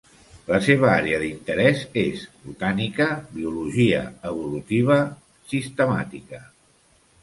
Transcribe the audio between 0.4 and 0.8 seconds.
La